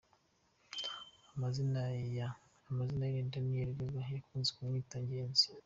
[1.33, 1.81] Amazina
[2.13, 2.27] ye
[2.99, 5.47] ni Daniel Gaga bakunze kumwita Ngezi.